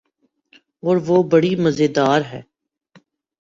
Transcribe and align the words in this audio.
اوروہ 0.83 1.23
بڑی 1.31 1.51
مزیدار 1.55 2.21
ہے۔ 2.31 2.41